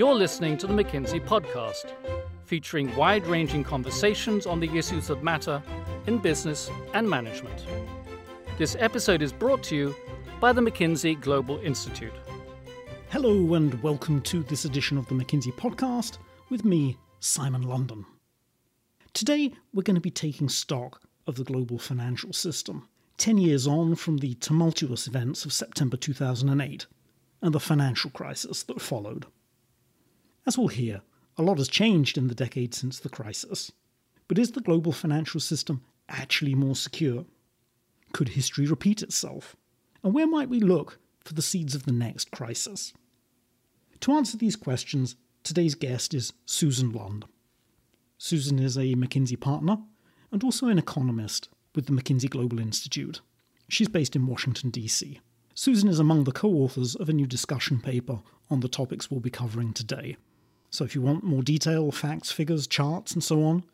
[0.00, 1.92] You're listening to the McKinsey Podcast,
[2.44, 5.62] featuring wide ranging conversations on the issues that matter
[6.06, 7.66] in business and management.
[8.56, 9.94] This episode is brought to you
[10.40, 12.14] by the McKinsey Global Institute.
[13.10, 16.16] Hello, and welcome to this edition of the McKinsey Podcast
[16.48, 18.06] with me, Simon London.
[19.12, 22.88] Today, we're going to be taking stock of the global financial system,
[23.18, 26.86] 10 years on from the tumultuous events of September 2008
[27.42, 29.26] and the financial crisis that followed.
[30.46, 31.02] As we'll hear,
[31.36, 33.72] a lot has changed in the decade since the crisis.
[34.28, 37.24] But is the global financial system actually more secure?
[38.12, 39.56] Could history repeat itself?
[40.02, 42.92] And where might we look for the seeds of the next crisis?
[44.00, 47.26] To answer these questions, today's guest is Susan Lund.
[48.18, 49.78] Susan is a McKinsey partner
[50.32, 53.20] and also an economist with the McKinsey Global Institute.
[53.68, 55.20] She's based in Washington, D.C.
[55.60, 59.20] Susan is among the co authors of a new discussion paper on the topics we'll
[59.20, 60.16] be covering today.
[60.70, 63.64] So if you want more detail, facts, figures, charts, and so on,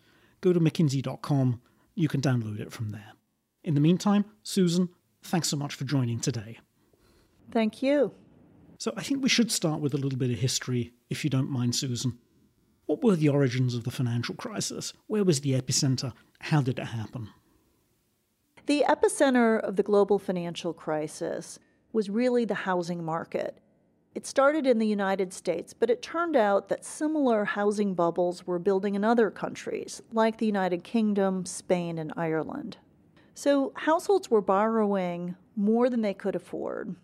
[0.41, 1.61] go to McKinsey.com.
[1.95, 3.13] You can download it from there.
[3.63, 4.89] In the meantime, Susan,
[5.23, 6.59] thanks so much for joining today.
[7.53, 8.11] Thank you.
[8.79, 11.49] So I think we should start with a little bit of history, if you don't
[11.49, 12.19] mind, Susan.
[12.87, 14.93] What were the origins of the financial crisis?
[15.07, 16.15] Where was the epicenter?
[16.41, 17.29] How did it happen?
[18.67, 21.61] The epicenter of the global financial crisis
[21.93, 23.59] was really the housing market.
[24.15, 28.59] It started in the United States, but it turned out that similar housing bubbles were
[28.59, 32.79] building in other countries, like the United Kingdom, Spain, and Ireland.
[33.35, 36.97] So households were borrowing more than they could afford.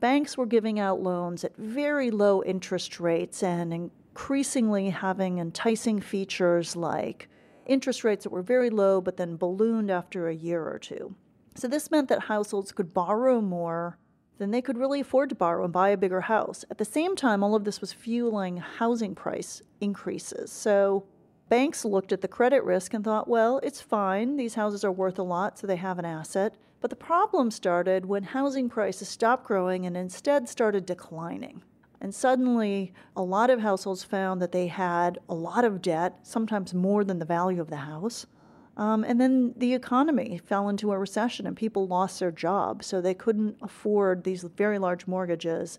[0.00, 6.74] Banks were giving out loans at very low interest rates and increasingly having enticing features
[6.74, 7.28] like
[7.66, 11.14] interest rates that were very low but then ballooned after a year or two.
[11.54, 13.98] So this meant that households could borrow more
[14.38, 16.64] than they could really afford to borrow and buy a bigger house.
[16.70, 20.52] At the same time, all of this was fueling housing price increases.
[20.52, 21.06] So
[21.48, 24.36] banks looked at the credit risk and thought, well, it's fine.
[24.36, 26.56] These houses are worth a lot, so they have an asset.
[26.80, 31.62] But the problem started when housing prices stopped growing and instead started declining.
[32.00, 36.74] And suddenly, a lot of households found that they had a lot of debt, sometimes
[36.74, 38.26] more than the value of the house.
[38.76, 43.00] Um, and then the economy fell into a recession and people lost their jobs, so
[43.00, 45.78] they couldn't afford these very large mortgages.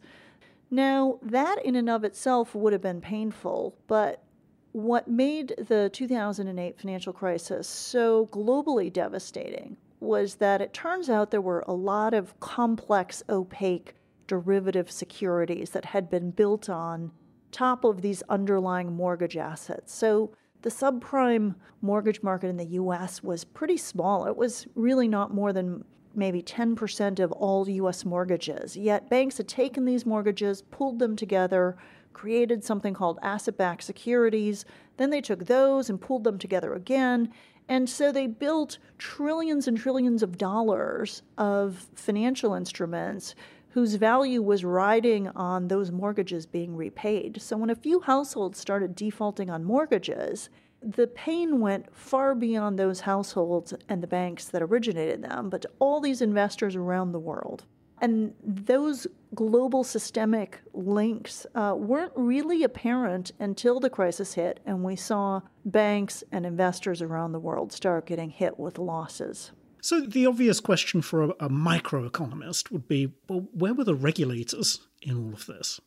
[0.72, 4.24] Now, that in and of itself would have been painful, but
[4.72, 11.41] what made the 2008 financial crisis so globally devastating was that it turns out there
[11.41, 13.96] were a lot of complex, opaque
[14.28, 17.12] derivative securities that had been built on
[17.52, 19.94] top of these underlying mortgage assets.
[19.94, 20.31] So
[20.62, 24.25] the subprime mortgage market in the US was pretty small.
[24.25, 25.84] It was really not more than
[26.16, 28.75] maybe 10% of all US mortgages.
[28.75, 31.78] Yet banks had taken these mortgages, pulled them together,
[32.13, 34.66] created something called asset backed securities.
[34.97, 37.31] Then they took those and pulled them together again.
[37.69, 43.35] And so they built trillions and trillions of dollars of financial instruments
[43.78, 47.40] whose value was riding on those mortgages being repaid.
[47.40, 50.50] So when a few households started defaulting on mortgages,
[50.82, 55.70] the pain went far beyond those households and the banks that originated them, but to
[55.78, 57.66] all these investors around the world.
[58.02, 59.06] And those
[59.36, 66.24] global systemic links uh, weren't really apparent until the crisis hit, and we saw banks
[66.32, 69.52] and investors around the world start getting hit with losses.
[69.82, 74.88] So the obvious question for a, a microeconomist would be well, where were the regulators
[75.02, 75.80] in all of this?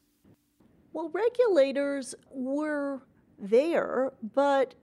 [0.93, 3.03] Well, regulators were
[3.39, 4.75] there, but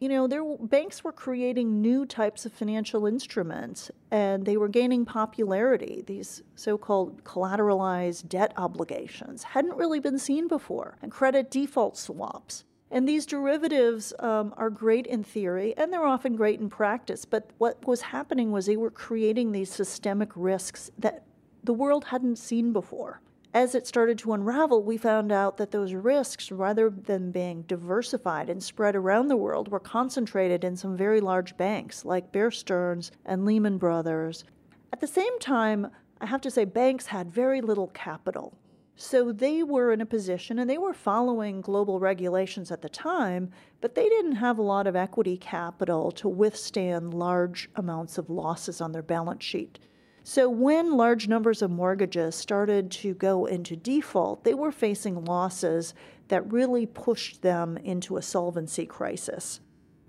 [0.00, 5.06] you know, there banks were creating new types of financial instruments and they were gaining
[5.06, 6.02] popularity.
[6.06, 12.64] These so-called collateralized debt obligations hadn't really been seen before, and credit default swaps.
[12.94, 17.24] And these derivatives um, are great in theory and they're often great in practice.
[17.24, 21.24] But what was happening was they were creating these systemic risks that
[21.64, 23.20] the world hadn't seen before.
[23.52, 28.48] As it started to unravel, we found out that those risks, rather than being diversified
[28.48, 33.10] and spread around the world, were concentrated in some very large banks like Bear Stearns
[33.24, 34.44] and Lehman Brothers.
[34.92, 35.88] At the same time,
[36.20, 38.56] I have to say, banks had very little capital.
[38.96, 43.50] So they were in a position and they were following global regulations at the time,
[43.80, 48.80] but they didn't have a lot of equity capital to withstand large amounts of losses
[48.80, 49.80] on their balance sheet.
[50.22, 55.92] So when large numbers of mortgages started to go into default, they were facing losses
[56.28, 59.60] that really pushed them into a solvency crisis.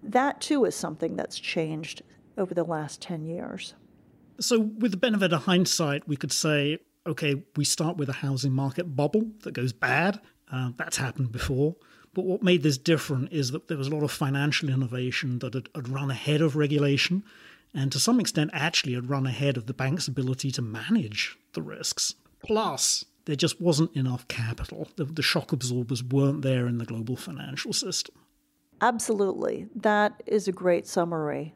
[0.02, 2.04] That too is something that's changed
[2.38, 3.74] over the last 10 years.
[4.40, 8.52] So, with the benefit of hindsight, we could say okay, we start with a housing
[8.52, 10.19] market bubble that goes bad.
[10.52, 11.75] Uh, that's happened before.
[12.13, 15.54] But what made this different is that there was a lot of financial innovation that
[15.54, 17.24] had, had run ahead of regulation
[17.75, 21.62] and to some extent actually had run ahead of the bank's ability to manage the
[21.62, 22.16] risks.
[22.40, 24.88] Plus, there just wasn't enough capital.
[24.96, 28.16] The, the, shock absorbers weren't there in the global financial system.
[28.80, 29.68] Absolutely.
[29.75, 31.54] That is a great summary.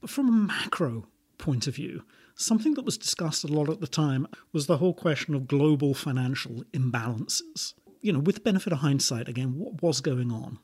[0.00, 1.06] But from a macro
[1.36, 2.02] point of view,
[2.38, 5.92] something that was discussed a lot at the time was the whole question of global
[5.92, 7.74] financial imbalances.
[8.00, 10.58] You know, with the benefit of hindsight, again, what was going on?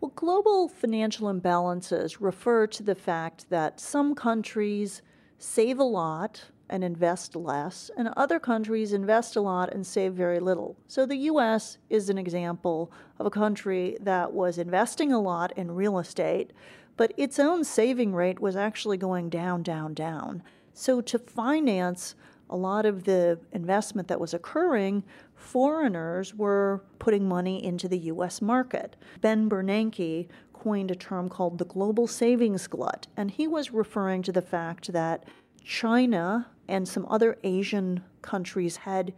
[0.00, 5.02] Well, global financial imbalances refer to the fact that some countries
[5.38, 10.40] save a lot and invest less, and other countries invest a lot and save very
[10.40, 10.76] little.
[10.86, 15.70] So the US is an example of a country that was investing a lot in
[15.70, 16.52] real estate,
[16.96, 20.42] but its own saving rate was actually going down, down, down.
[20.72, 22.14] So to finance
[22.50, 25.04] a lot of the investment that was occurring,
[25.34, 28.96] foreigners were putting money into the US market.
[29.20, 34.32] Ben Bernanke coined a term called the global savings glut, and he was referring to
[34.32, 35.24] the fact that
[35.64, 39.12] China and some other Asian countries had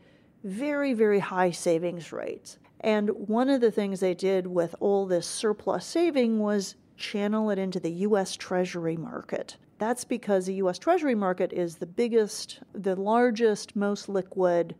[0.44, 2.59] very, very high savings rates.
[2.81, 7.58] And one of the things they did with all this surplus saving was channel it
[7.58, 9.56] into the US Treasury market.
[9.79, 14.75] That's because the US Treasury market is the biggest, the largest, most liquid,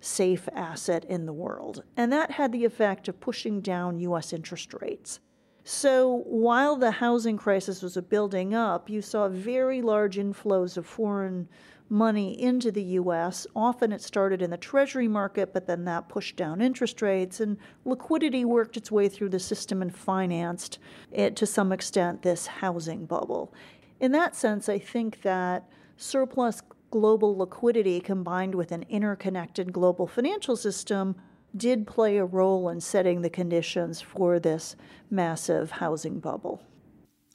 [0.00, 1.82] safe asset in the world.
[1.96, 5.20] And that had the effect of pushing down US interest rates.
[5.64, 11.48] So while the housing crisis was building up, you saw very large inflows of foreign
[11.90, 13.46] money into the US.
[13.54, 17.58] Often it started in the Treasury market, but then that pushed down interest rates, and
[17.84, 20.78] liquidity worked its way through the system and financed
[21.10, 23.52] it to some extent this housing bubble.
[23.98, 30.56] In that sense, I think that surplus global liquidity combined with an interconnected global financial
[30.56, 31.16] system
[31.56, 34.76] did play a role in setting the conditions for this
[35.10, 36.62] massive housing bubble.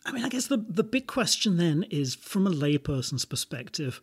[0.05, 4.01] I mean, I guess the, the big question then is from a layperson's perspective,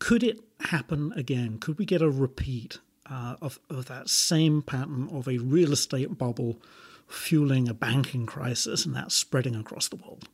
[0.00, 1.58] could it happen again?
[1.58, 6.18] Could we get a repeat uh, of, of that same pattern of a real estate
[6.18, 6.60] bubble
[7.06, 10.28] fueling a banking crisis and that spreading across the world?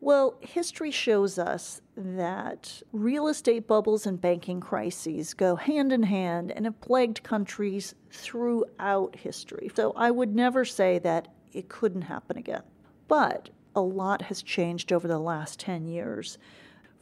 [0.00, 6.50] Well, history shows us that real estate bubbles and banking crises go hand in hand
[6.50, 9.70] and have plagued countries throughout history.
[9.76, 12.62] So I would never say that it couldn't happen again.
[13.06, 16.36] But a lot has changed over the last 10 years.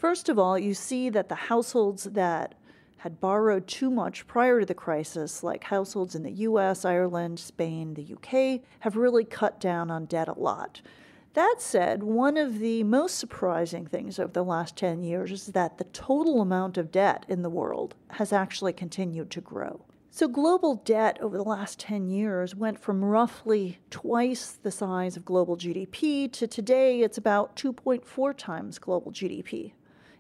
[0.01, 2.55] First of all, you see that the households that
[2.97, 7.93] had borrowed too much prior to the crisis, like households in the US, Ireland, Spain,
[7.93, 10.81] the UK, have really cut down on debt a lot.
[11.35, 15.77] That said, one of the most surprising things over the last 10 years is that
[15.77, 19.85] the total amount of debt in the world has actually continued to grow.
[20.11, 25.27] So, global debt over the last 10 years went from roughly twice the size of
[25.27, 29.73] global GDP to today it's about 2.4 times global GDP.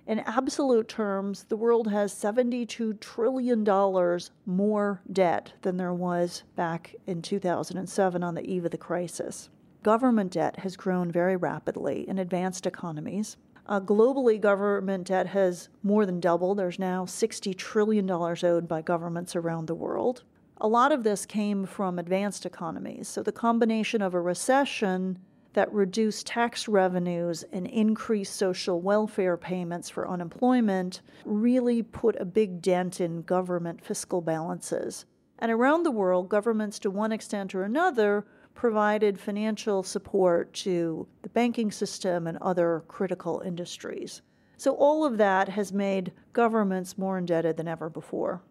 [0.07, 7.23] In absolute terms, the world has $72 trillion more debt than there was back in
[7.23, 9.51] 2007 on the eve of the crisis.
[9.83, 13.37] Government debt has grown very rapidly in advanced economies.
[13.67, 16.59] Uh, globally, government debt has more than doubled.
[16.59, 20.25] There's now $60 trillion owed by governments around the world.
[20.61, 23.09] A lot of this came from advanced economies.
[23.09, 25.19] So, the combination of a recession
[25.53, 32.63] that reduced tax revenues and increased social welfare payments for unemployment really put a big
[32.63, 35.05] dent in government fiscal balances.
[35.39, 41.29] And around the world, governments, to one extent or another, provided financial support to the
[41.31, 44.23] banking system and other critical industries.
[44.57, 48.43] So, all of that has made governments more indebted than ever before.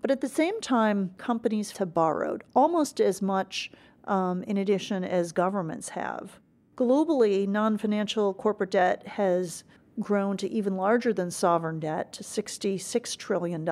[0.00, 3.72] But at the same time, companies have borrowed almost as much
[4.04, 6.38] um, in addition as governments have.
[6.76, 9.64] Globally, non financial corporate debt has
[9.98, 13.66] grown to even larger than sovereign debt to $66 trillion.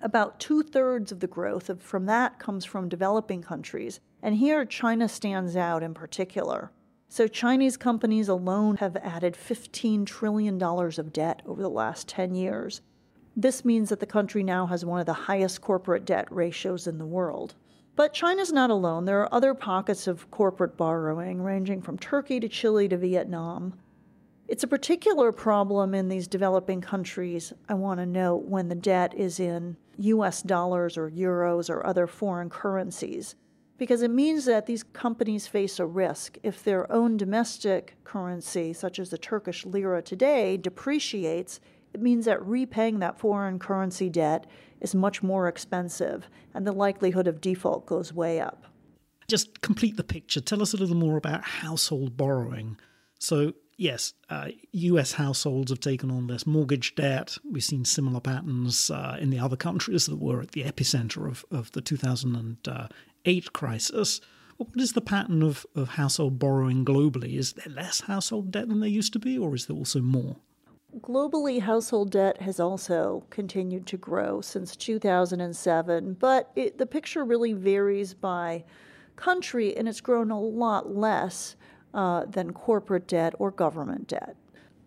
[0.00, 4.64] About two thirds of the growth of, from that comes from developing countries, and here
[4.64, 6.72] China stands out in particular.
[7.10, 12.80] So, Chinese companies alone have added $15 trillion of debt over the last 10 years.
[13.36, 16.96] This means that the country now has one of the highest corporate debt ratios in
[16.98, 17.54] the world.
[18.00, 19.04] But China's not alone.
[19.04, 23.74] There are other pockets of corporate borrowing, ranging from Turkey to Chile to Vietnam.
[24.48, 29.12] It's a particular problem in these developing countries, I want to note, when the debt
[29.12, 33.34] is in US dollars or euros or other foreign currencies,
[33.76, 36.38] because it means that these companies face a risk.
[36.42, 41.60] If their own domestic currency, such as the Turkish lira today, depreciates,
[41.92, 44.46] it means that repaying that foreign currency debt
[44.80, 48.66] is much more expensive, and the likelihood of default goes way up.
[49.28, 50.40] Just complete the picture.
[50.40, 52.76] Tell us a little more about household borrowing.
[53.18, 57.36] So, yes, uh, US households have taken on less mortgage debt.
[57.48, 61.44] We've seen similar patterns uh, in the other countries that were at the epicenter of,
[61.50, 64.20] of the 2008 crisis.
[64.56, 67.38] What is the pattern of, of household borrowing globally?
[67.38, 70.36] Is there less household debt than there used to be, or is there also more?
[70.98, 77.52] Globally, household debt has also continued to grow since 2007, but it, the picture really
[77.52, 78.64] varies by
[79.14, 81.54] country, and it's grown a lot less
[81.94, 84.36] uh, than corporate debt or government debt.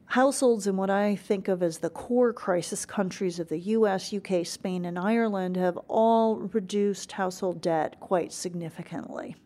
[0.08, 4.46] Households in what I think of as the core crisis countries of the US, UK,
[4.46, 9.38] Spain, and Ireland have all reduced household debt quite significantly.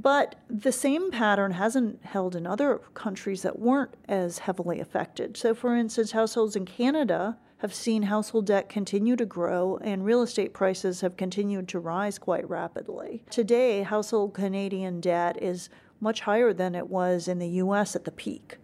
[0.00, 5.36] But the same pattern hasn't held in other countries that weren't as heavily affected.
[5.36, 10.22] So, for instance, households in Canada have seen household debt continue to grow and real
[10.22, 13.24] estate prices have continued to rise quite rapidly.
[13.28, 18.12] Today, household Canadian debt is much higher than it was in the US at the
[18.12, 18.58] peak.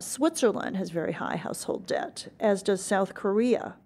[0.00, 3.76] Switzerland has very high household debt, as does South Korea.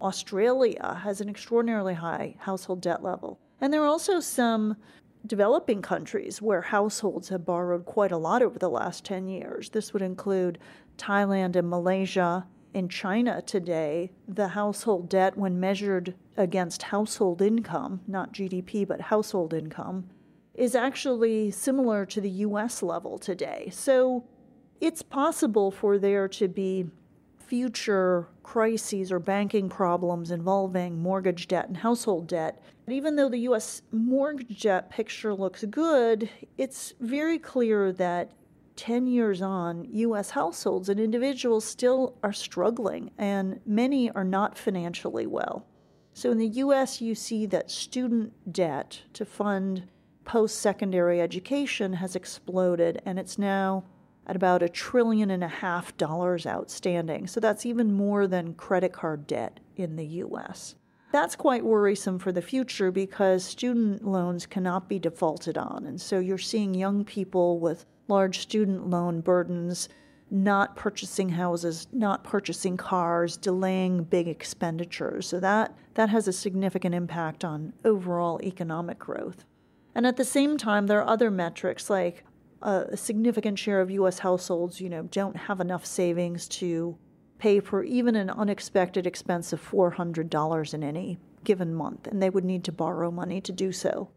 [0.00, 3.40] Australia has an extraordinarily high household debt level.
[3.60, 4.76] And there are also some
[5.26, 9.70] developing countries where households have borrowed quite a lot over the last 10 years.
[9.70, 10.58] This would include
[10.98, 12.46] Thailand and Malaysia.
[12.74, 19.52] In China today, the household debt, when measured against household income, not GDP, but household
[19.52, 20.08] income,
[20.54, 23.68] is actually similar to the US level today.
[23.72, 24.24] So
[24.80, 26.86] it's possible for there to be
[27.38, 32.62] future crises or banking problems involving mortgage debt and household debt.
[32.88, 33.82] Even though the U.S.
[33.92, 38.32] mortgage picture looks good, it's very clear that
[38.76, 40.30] 10 years on, U.S.
[40.30, 45.66] households and individuals still are struggling, and many are not financially well.
[46.14, 49.88] So in the U.S., you see that student debt to fund
[50.24, 53.84] post secondary education has exploded, and it's now
[54.26, 57.26] at about a trillion and a half dollars outstanding.
[57.26, 60.74] So that's even more than credit card debt in the US.
[61.12, 65.84] That's quite worrisome for the future because student loans cannot be defaulted on.
[65.86, 69.90] And so you're seeing young people with large student loan burdens
[70.30, 75.26] not purchasing houses, not purchasing cars, delaying big expenditures.
[75.26, 79.44] So that, that has a significant impact on overall economic growth.
[79.94, 82.24] And at the same time, there are other metrics like
[82.62, 84.20] uh, a significant share of U.S.
[84.20, 86.96] households, you know, don't have enough savings to
[87.42, 92.44] pay for even an unexpected expense of $400 in any given month, and they would
[92.44, 94.10] need to borrow money to do so.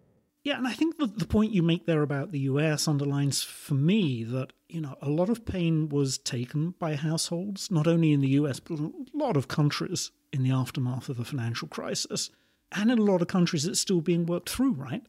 [0.43, 3.73] Yeah, and I think the, the point you make there about the US underlines for
[3.73, 8.21] me that, you know, a lot of pain was taken by households, not only in
[8.21, 12.29] the US, but a lot of countries in the aftermath of the financial crisis.
[12.73, 15.01] And in a lot of countries, it's still being worked through, right?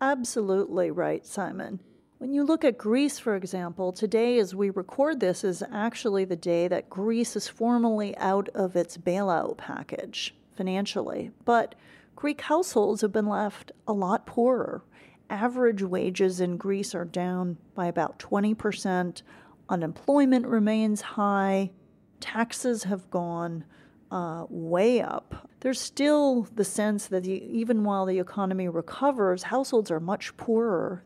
[0.00, 1.80] Absolutely right, Simon.
[2.22, 6.36] When you look at Greece, for example, today as we record this is actually the
[6.36, 11.32] day that Greece is formally out of its bailout package financially.
[11.44, 11.74] But
[12.14, 14.84] Greek households have been left a lot poorer.
[15.30, 19.22] Average wages in Greece are down by about 20%.
[19.68, 21.72] Unemployment remains high.
[22.20, 23.64] Taxes have gone
[24.12, 25.50] uh, way up.
[25.58, 31.02] There's still the sense that the, even while the economy recovers, households are much poorer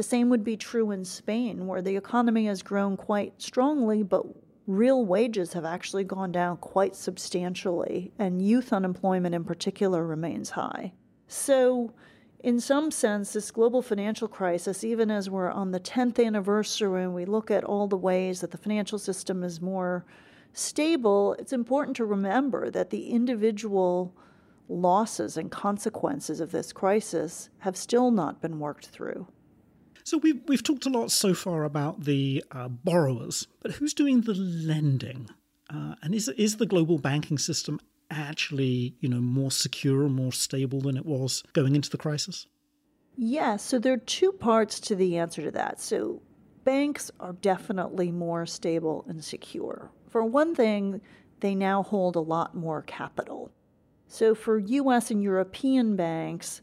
[0.00, 4.24] the same would be true in Spain, where the economy has grown quite strongly, but
[4.66, 10.90] real wages have actually gone down quite substantially, and youth unemployment in particular remains high.
[11.28, 11.92] So,
[12.42, 17.14] in some sense, this global financial crisis, even as we're on the 10th anniversary and
[17.14, 20.06] we look at all the ways that the financial system is more
[20.54, 24.16] stable, it's important to remember that the individual
[24.66, 29.26] losses and consequences of this crisis have still not been worked through.
[30.04, 34.22] So we've, we've talked a lot so far about the uh, borrowers, but who's doing
[34.22, 35.28] the lending?
[35.72, 37.80] Uh, and is, is the global banking system
[38.10, 42.46] actually, you know, more secure, and more stable than it was going into the crisis?
[43.16, 43.32] Yes.
[43.32, 45.80] Yeah, so there are two parts to the answer to that.
[45.80, 46.22] So
[46.64, 49.90] banks are definitely more stable and secure.
[50.08, 51.00] For one thing,
[51.40, 53.50] they now hold a lot more capital.
[54.08, 56.62] So for US and European banks,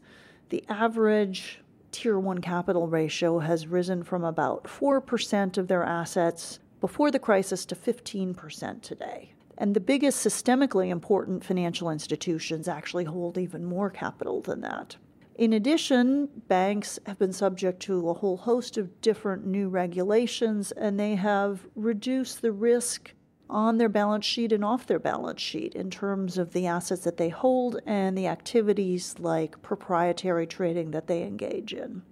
[0.50, 1.60] the average
[1.98, 7.66] Tier 1 capital ratio has risen from about 4% of their assets before the crisis
[7.66, 9.32] to 15% today.
[9.56, 14.96] And the biggest systemically important financial institutions actually hold even more capital than that.
[15.34, 21.00] In addition, banks have been subject to a whole host of different new regulations, and
[21.00, 23.12] they have reduced the risk
[23.50, 27.16] on their balance sheet and off their balance sheet in terms of the assets that
[27.16, 32.02] they hold and the activities like proprietary trading that they engage in.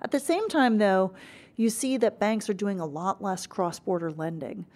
[0.00, 1.12] At the same time, though,
[1.56, 4.66] you see that banks are doing a lot less cross border lending.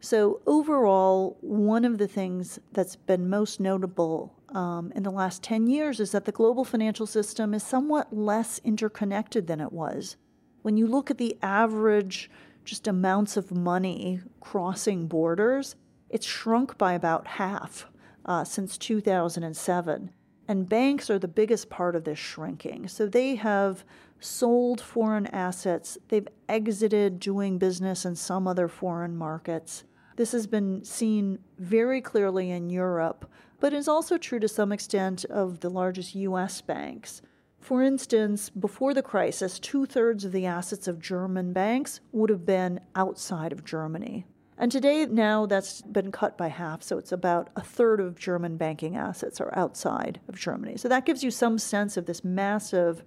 [0.00, 5.66] So, overall, one of the things that's been most notable um, in the last 10
[5.66, 10.16] years is that the global financial system is somewhat less interconnected than it was.
[10.62, 12.30] When you look at the average
[12.66, 15.76] just amounts of money crossing borders,
[16.10, 17.86] it's shrunk by about half
[18.26, 20.10] uh, since 2007.
[20.48, 22.88] And banks are the biggest part of this shrinking.
[22.88, 23.84] So they have
[24.20, 29.84] sold foreign assets, they've exited doing business in some other foreign markets.
[30.16, 33.30] This has been seen very clearly in Europe,
[33.60, 37.22] but is also true to some extent of the largest US banks.
[37.66, 42.46] For instance, before the crisis, two thirds of the assets of German banks would have
[42.46, 44.24] been outside of Germany.
[44.56, 48.56] And today, now that's been cut by half, so it's about a third of German
[48.56, 50.76] banking assets are outside of Germany.
[50.76, 53.02] So that gives you some sense of this massive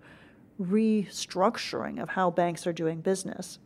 [0.61, 3.59] restructuring of how banks are doing business.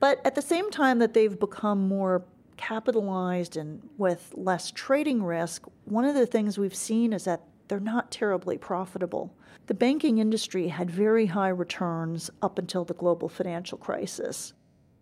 [0.00, 2.26] But at the same time that they've become more
[2.58, 7.80] capitalized and with less trading risk, one of the things we've seen is that they're
[7.80, 9.34] not terribly profitable.
[9.66, 14.52] The banking industry had very high returns up until the global financial crisis,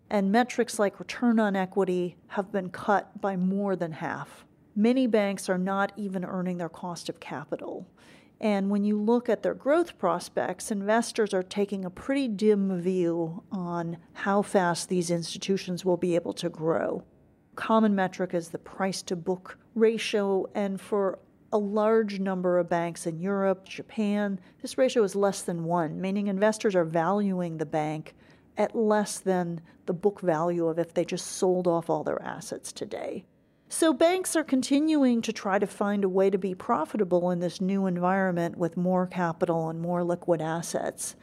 [0.09, 4.45] and metrics like return on equity have been cut by more than half.
[4.75, 7.87] Many banks are not even earning their cost of capital.
[8.41, 13.43] And when you look at their growth prospects, investors are taking a pretty dim view
[13.51, 17.03] on how fast these institutions will be able to grow.
[17.55, 21.19] Common metric is the price to book ratio, and for
[21.55, 26.27] a large number of banks in Europe, Japan, this ratio is less than one, meaning
[26.27, 28.13] investors are valuing the bank
[28.57, 32.73] at less than the book value of if they just sold off all their assets
[32.73, 33.23] today.
[33.69, 37.61] So banks are continuing to try to find a way to be profitable in this
[37.61, 41.15] new environment with more capital and more liquid assets.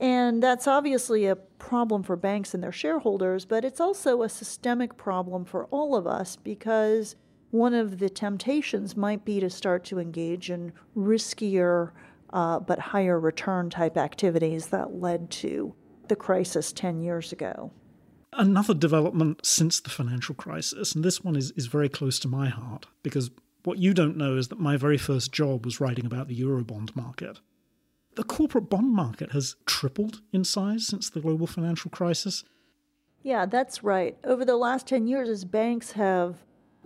[0.00, 4.96] And that's obviously a problem for banks and their shareholders, but it's also a systemic
[4.96, 7.16] problem for all of us because
[7.50, 11.92] one of the temptations might be to start to engage in riskier
[12.32, 15.74] uh, but higher return type activities that led to
[16.08, 17.72] the crisis 10 years ago.
[18.32, 22.48] Another development since the financial crisis, and this one is, is very close to my
[22.48, 23.30] heart because
[23.64, 26.94] what you don't know is that my very first job was writing about the Eurobond
[26.94, 27.40] market.
[28.16, 32.44] The corporate bond market has tripled in size since the global financial crisis.
[33.22, 34.16] Yeah, that's right.
[34.24, 36.36] Over the last 10 years, as banks have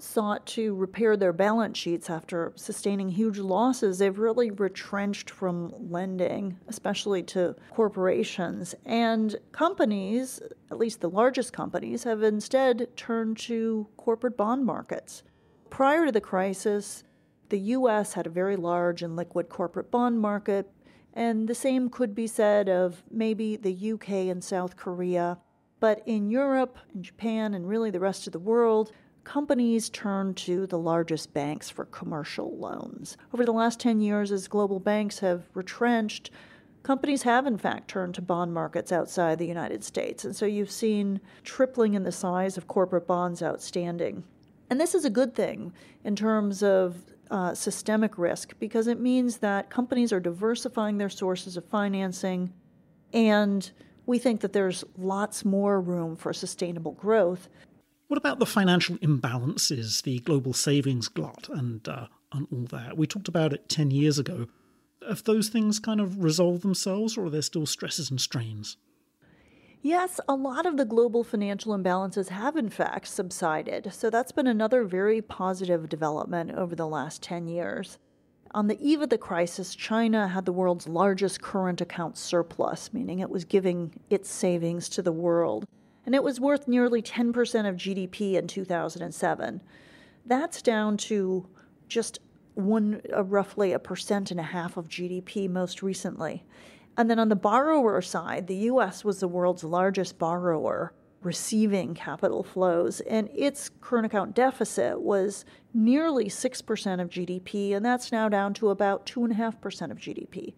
[0.03, 6.59] sought to repair their balance sheets after sustaining huge losses, they've really retrenched from lending,
[6.69, 8.75] especially to corporations.
[8.85, 15.23] And companies, at least the largest companies, have instead turned to corporate bond markets.
[15.71, 17.05] Prior to the crisis,
[17.49, 20.71] the US had a very large and liquid corporate bond market,
[21.15, 25.39] and the same could be said of maybe the UK and South Korea.
[25.79, 28.93] But in Europe and Japan and really the rest of the world,
[29.25, 33.17] companies turn to the largest banks for commercial loans.
[33.33, 36.31] Over the last 10 years, as global banks have retrenched,
[36.83, 40.25] companies have in fact turned to bond markets outside the United States.
[40.25, 44.25] And so you've seen tripling in the size of corporate bonds outstanding.
[44.71, 45.73] And this is a good thing
[46.05, 46.97] in terms of
[47.31, 52.53] uh, systemic risk because it means that companies are diversifying their sources of financing
[53.13, 53.71] and
[54.07, 57.49] we think that there's lots more room for sustainable growth
[58.13, 62.95] what about the financial imbalances, the global savings glut, and uh, and all that?
[62.95, 64.49] We talked about it ten years ago.
[65.09, 68.77] Have those things kind of resolved themselves, or are there still stresses and strains?
[69.81, 73.95] Yes, a lot of the global financial imbalances have in fact subsided.
[73.95, 77.97] So that's been another very positive development over the last 10 years.
[78.51, 83.21] On the eve of the crisis, China had the world's largest current account surplus, meaning
[83.21, 85.67] it was giving its savings to the world
[86.05, 89.61] and it was worth nearly 10% of GDP in 2007.
[90.27, 91.49] That's down to
[91.89, 92.19] just
[92.55, 96.45] one, uh, roughly a percent and a half of GDP most recently.
[96.97, 102.43] And then on the borrower side, the US was the world's largest borrower receiving capital
[102.43, 108.55] flows, and its current account deficit was nearly 6% of GDP, and that's now down
[108.55, 110.55] to about 2.5% of GDP.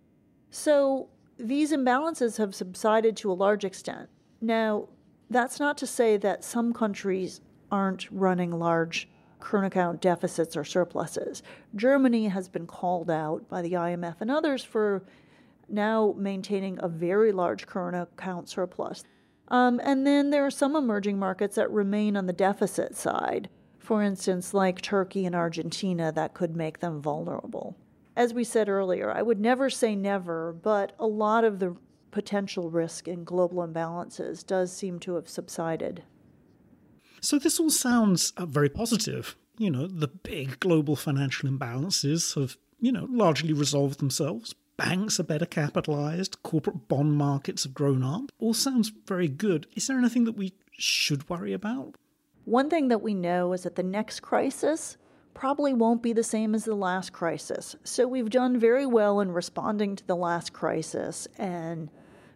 [0.50, 4.08] So these imbalances have subsided to a large extent.
[4.40, 4.88] Now,
[5.34, 9.08] that's not to say that some countries aren't running large
[9.40, 11.42] current account deficits or surpluses.
[11.74, 15.04] Germany has been called out by the IMF and others for
[15.68, 19.02] now maintaining a very large current account surplus.
[19.48, 23.48] Um, and then there are some emerging markets that remain on the deficit side.
[23.78, 27.76] for instance, like Turkey and Argentina, that could make them vulnerable.
[28.16, 31.76] As we said earlier, I would never say never, but a lot of the
[32.14, 36.04] potential risk in global imbalances does seem to have subsided.
[37.20, 39.36] So, this all sounds uh, very positive.
[39.58, 44.54] You know, the big global financial imbalances have, you know, largely resolved themselves.
[44.76, 48.30] Banks are better capitalized, corporate bond markets have grown up.
[48.38, 49.66] All sounds very good.
[49.74, 51.96] Is there anything that we should worry about?
[52.44, 54.96] One thing that we know is that the next crisis
[55.32, 57.74] probably won't be the same as the last crisis.
[57.82, 61.90] So we've done very well in responding to the last crisis and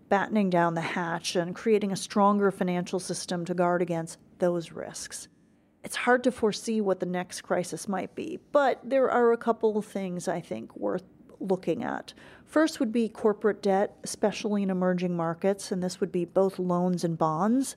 [0.09, 5.29] battening down the hatch and creating a stronger financial system to guard against those risks.
[5.85, 9.79] It's hard to foresee what the next crisis might be, but there are a couple
[9.79, 11.05] of things I think worth
[11.41, 12.13] looking at.
[12.45, 17.05] First would be corporate debt, especially in emerging markets, and this would be both loans
[17.05, 17.77] and bonds.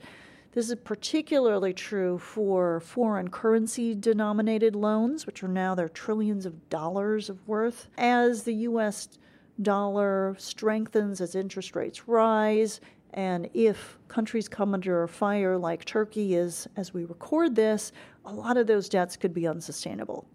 [0.53, 6.69] This is particularly true for foreign currency denominated loans, which are now there trillions of
[6.69, 7.87] dollars of worth.
[7.97, 9.07] As the US
[9.61, 12.81] dollar strengthens, as interest rates rise,
[13.13, 17.91] and if countries come under fire like Turkey is as we record this,
[18.25, 20.25] a lot of those debts could be unsustainable.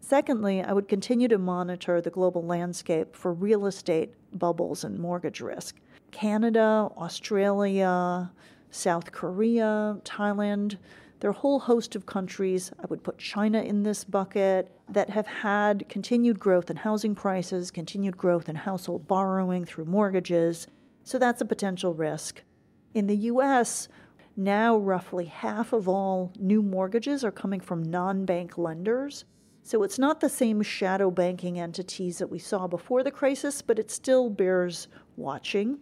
[0.00, 5.40] Secondly, I would continue to monitor the global landscape for real estate bubbles and mortgage
[5.40, 5.80] risk.
[6.10, 8.30] Canada, Australia,
[8.70, 10.76] South Korea, Thailand.
[11.24, 15.08] There are a whole host of countries, I would put China in this bucket, that
[15.08, 20.66] have had continued growth in housing prices, continued growth in household borrowing through mortgages.
[21.02, 22.42] So that's a potential risk.
[22.92, 23.88] In the US,
[24.36, 29.24] now roughly half of all new mortgages are coming from non bank lenders.
[29.62, 33.78] So it's not the same shadow banking entities that we saw before the crisis, but
[33.78, 35.78] it still bears watching.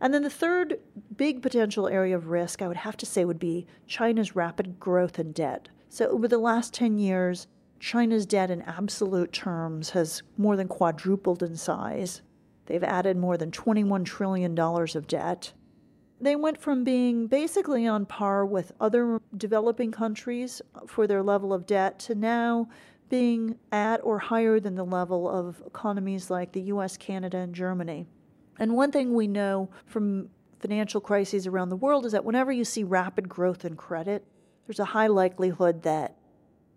[0.00, 0.80] And then the third
[1.16, 5.18] big potential area of risk, I would have to say, would be China's rapid growth
[5.18, 5.68] in debt.
[5.88, 7.46] So, over the last 10 years,
[7.80, 12.22] China's debt in absolute terms has more than quadrupled in size.
[12.66, 15.52] They've added more than $21 trillion of debt.
[16.20, 21.66] They went from being basically on par with other developing countries for their level of
[21.66, 22.68] debt to now
[23.08, 28.06] being at or higher than the level of economies like the US, Canada, and Germany.
[28.60, 30.28] And one thing we know from
[30.60, 34.24] financial crises around the world is that whenever you see rapid growth in credit,
[34.66, 36.16] there's a high likelihood that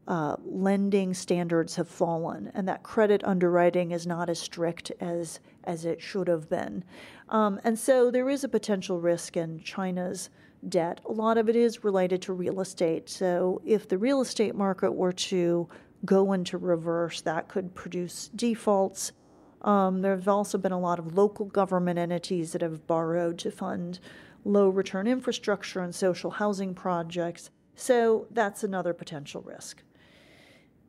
[0.07, 5.85] uh, lending standards have fallen and that credit underwriting is not as strict as as
[5.85, 6.83] it should have been.
[7.29, 10.29] Um, and so there is a potential risk in China's
[10.67, 10.99] debt.
[11.05, 13.09] A lot of it is related to real estate.
[13.09, 15.69] So if the real estate market were to
[16.03, 19.13] go into reverse, that could produce defaults
[19.63, 23.51] um, there have also been a lot of local government entities that have borrowed to
[23.51, 23.99] fund
[24.45, 27.49] low return infrastructure and social housing projects.
[27.75, 29.81] So that's another potential risk.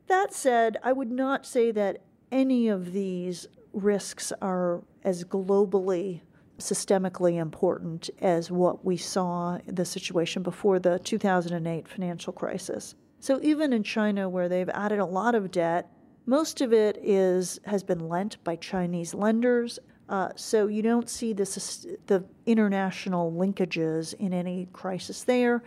[0.07, 6.21] That said, I would not say that any of these risks are as globally
[6.57, 12.95] systemically important as what we saw the situation before the 2008 financial crisis.
[13.19, 15.89] So even in China where they've added a lot of debt
[16.25, 21.33] most of it is has been lent by Chinese lenders, uh, so you don't see
[21.33, 25.63] the international linkages in any crisis there.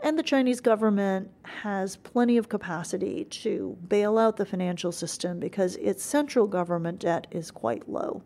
[0.00, 5.76] And the Chinese government has plenty of capacity to bail out the financial system because
[5.76, 8.22] its central government debt is quite low.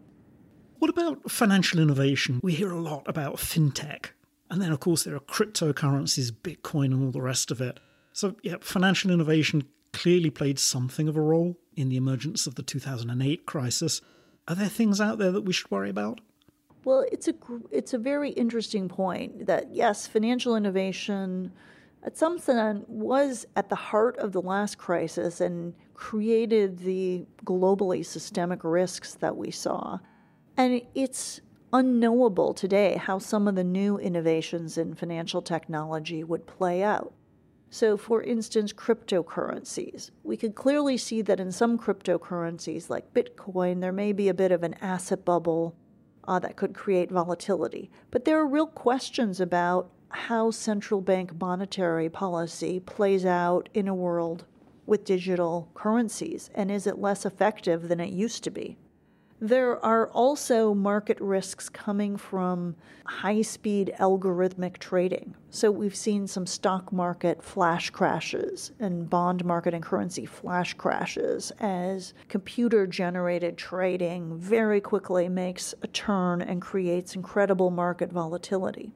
[0.79, 2.40] What about financial innovation?
[2.42, 4.07] We hear a lot about fintech.
[4.51, 7.81] And then, of course, there are cryptocurrencies, Bitcoin, and all the rest of it.
[8.12, 12.62] So, yeah, financial innovation clearly played something of a role in the emergence of the
[12.62, 14.01] 2008 crisis.
[14.49, 16.21] Are there things out there that we should worry about?
[16.85, 17.35] Well, it's a
[17.71, 21.53] it's a very interesting point that yes, financial innovation
[22.05, 28.07] at some extent was at the heart of the last crisis and created the globally
[28.07, 29.99] systemic risks that we saw.
[30.57, 31.41] And it's
[31.73, 37.12] unknowable today how some of the new innovations in financial technology would play out.
[37.77, 40.11] So, for instance, cryptocurrencies.
[40.23, 44.51] We can clearly see that in some cryptocurrencies, like Bitcoin, there may be a bit
[44.51, 45.77] of an asset bubble
[46.27, 47.91] uh, that could create volatility.
[48.11, 53.95] But there are real questions about how central bank monetary policy plays out in a
[53.95, 54.47] world
[54.87, 58.79] with digital currencies, and is it less effective than it used to be?
[59.40, 65.35] There are also market risks coming from high speed algorithmic trading.
[65.51, 71.53] So we've seen some stock market flash crashes and bond market and currency flash crashes
[71.61, 78.94] as computer generated trading very quickly makes a turn and creates incredible market volatility.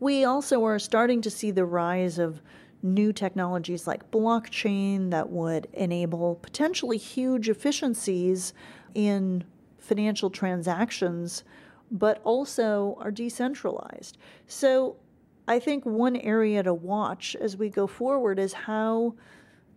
[0.00, 2.42] We also are starting to see the rise of
[2.82, 8.52] new technologies like blockchain that would enable potentially huge efficiencies
[8.94, 9.44] in
[9.78, 11.44] financial transactions,
[11.90, 14.18] but also are decentralized.
[14.46, 14.96] So
[15.46, 19.14] I think one area to watch as we go forward is how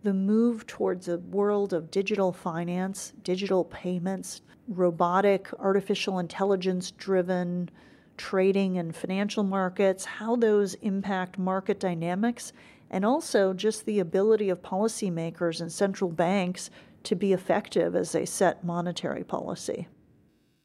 [0.02, 7.68] the move towards a world of digital finance, digital payments, robotic, artificial intelligence driven
[8.16, 12.52] trading and financial markets, how those impact market dynamics,
[12.90, 16.70] and also just the ability of policymakers and central banks
[17.06, 19.88] to be effective as they set monetary policy.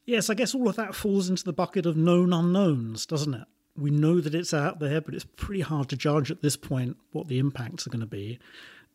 [0.06, 3.48] Yes, I guess all of that falls into the bucket of known unknowns, doesn't it?
[3.78, 6.98] We know that it's out there, but it's pretty hard to judge at this point
[7.12, 8.40] what the impacts are going to be.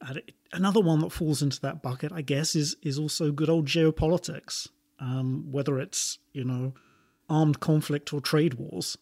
[0.00, 0.20] And
[0.52, 4.68] another one that falls into that bucket, I guess, is is also good old geopolitics.
[4.98, 6.74] Um, whether it's you know
[7.28, 8.98] armed conflict or trade wars.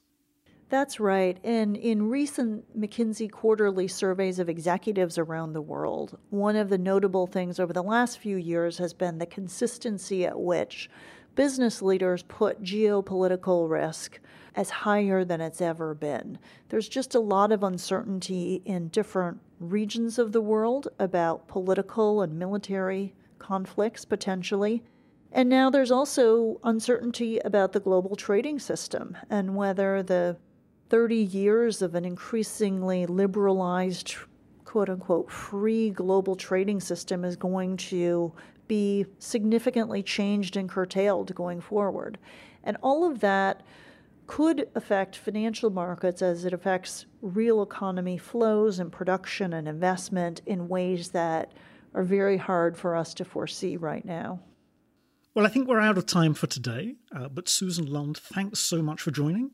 [0.71, 1.39] That's right.
[1.45, 7.27] And in recent McKinsey quarterly surveys of executives around the world, one of the notable
[7.27, 10.91] things over the last few years has been the consistency at which
[11.35, 14.21] business leaders put geopolitical risk
[14.55, 16.39] as higher than it's ever been.
[16.69, 22.39] There's just a lot of uncertainty in different regions of the world about political and
[22.39, 24.83] military conflicts potentially.
[25.33, 30.37] And now there's also uncertainty about the global trading system and whether the
[30.91, 34.15] 30 years of an increasingly liberalized,
[34.65, 38.33] quote unquote, free global trading system is going to
[38.69, 42.19] be significantly changed and curtailed going forward.
[42.63, 43.63] And all of that
[44.27, 50.69] could affect financial markets as it affects real economy flows and production and investment in
[50.69, 51.53] ways that
[51.95, 54.41] are very hard for us to foresee right now.
[55.35, 58.83] Well, I think we're out of time for today, uh, but Susan Lund, thanks so
[58.83, 59.51] much for joining.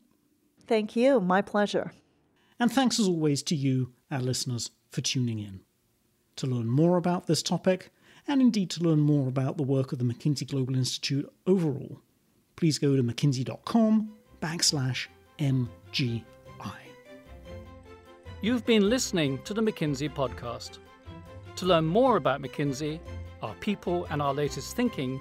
[0.71, 1.19] Thank you.
[1.19, 1.91] My pleasure.
[2.57, 5.59] And thanks as always to you, our listeners, for tuning in.
[6.37, 7.91] To learn more about this topic,
[8.25, 11.99] and indeed to learn more about the work of the McKinsey Global Institute overall,
[12.55, 15.07] please go to mckinsey.com backslash
[15.39, 16.23] MGI.
[18.41, 20.77] You've been listening to the McKinsey podcast.
[21.57, 23.01] To learn more about McKinsey,
[23.43, 25.19] our people, and our latest thinking,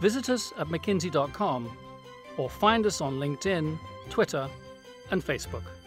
[0.00, 1.76] Visit us at mckinsey.com
[2.38, 3.78] or find us on LinkedIn,
[4.08, 4.48] Twitter,
[5.10, 5.79] and Facebook.